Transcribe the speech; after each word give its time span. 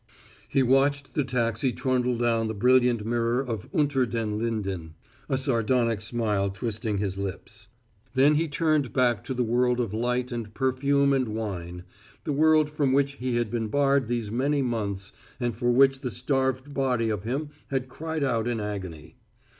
He 0.49 0.63
watched 0.63 1.13
the 1.13 1.23
taxi 1.23 1.71
trundle 1.71 2.17
down 2.17 2.47
the 2.47 2.55
brilliant 2.55 3.05
mirror 3.05 3.39
of 3.39 3.69
Unter 3.71 4.07
den 4.07 4.39
Linden, 4.39 4.95
a 5.29 5.37
sardonic 5.37 6.01
smile 6.01 6.49
twisting 6.49 6.97
his 6.97 7.19
lips. 7.19 7.67
Then 8.15 8.33
he 8.33 8.47
turned 8.47 8.93
back 8.93 9.23
to 9.25 9.35
the 9.35 9.43
world 9.43 9.79
of 9.79 9.93
light 9.93 10.31
and 10.31 10.55
perfume 10.55 11.13
and 11.13 11.27
wine 11.35 11.83
the 12.23 12.33
world 12.33 12.71
from 12.71 12.93
which 12.93 13.17
he 13.19 13.35
had 13.35 13.51
been 13.51 13.67
barred 13.67 14.07
these 14.07 14.31
many 14.31 14.63
months 14.63 15.11
and 15.39 15.55
for 15.55 15.69
which 15.69 15.99
the 16.01 16.09
starved 16.09 16.73
body 16.73 17.11
of 17.11 17.21
him 17.21 17.51
had 17.67 17.87
cried 17.87 18.23
out 18.23 18.47
in 18.47 18.59
agony. 18.59 19.17